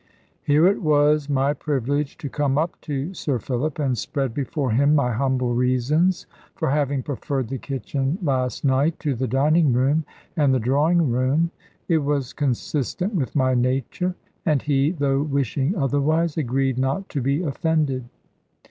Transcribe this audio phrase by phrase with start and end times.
[0.41, 4.95] Here it was my privilege to come up to Sir Philip, and spread before him
[4.95, 10.03] my humble reasons for having preferred the kitchen last night to the dining room
[10.35, 11.51] and the drawing room.
[11.87, 17.43] It was consistent with my nature; and he, though wishing otherwise, agreed not to be
[17.43, 18.05] offended.